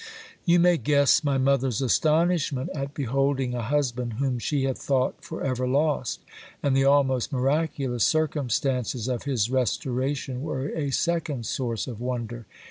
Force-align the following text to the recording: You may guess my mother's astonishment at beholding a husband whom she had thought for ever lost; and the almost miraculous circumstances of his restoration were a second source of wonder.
You 0.45 0.59
may 0.59 0.77
guess 0.77 1.23
my 1.23 1.37
mother's 1.37 1.79
astonishment 1.79 2.71
at 2.73 2.95
beholding 2.95 3.53
a 3.53 3.61
husband 3.61 4.13
whom 4.13 4.39
she 4.39 4.63
had 4.63 4.79
thought 4.79 5.23
for 5.23 5.43
ever 5.43 5.67
lost; 5.67 6.21
and 6.63 6.75
the 6.75 6.85
almost 6.85 7.31
miraculous 7.31 8.03
circumstances 8.03 9.07
of 9.07 9.25
his 9.25 9.51
restoration 9.51 10.41
were 10.41 10.69
a 10.69 10.89
second 10.89 11.45
source 11.45 11.85
of 11.85 12.01
wonder. 12.01 12.47